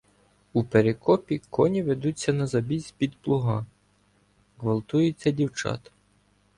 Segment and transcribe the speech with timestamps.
[0.53, 3.65] У Перекопі коні ведуться на забій з-під плуга,
[4.59, 5.91] ґвалтуються дівчата».